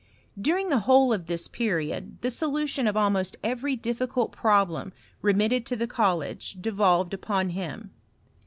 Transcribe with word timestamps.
During 0.41 0.69
the 0.69 0.79
whole 0.79 1.13
of 1.13 1.27
this 1.27 1.47
period 1.47 2.21
the 2.23 2.31
solution 2.31 2.87
of 2.87 2.97
almost 2.97 3.37
every 3.43 3.75
difficult 3.75 4.31
problem 4.31 4.93
remitted 5.21 5.63
to 5.67 5.75
the 5.75 5.85
college 5.85 6.57
devolved 6.59 7.13
upon 7.13 7.49
him. 7.49 7.91